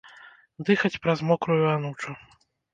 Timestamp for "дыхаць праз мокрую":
0.69-1.61